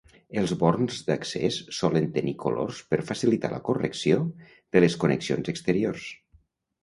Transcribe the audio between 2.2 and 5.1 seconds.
colors per facilitar la correcció de les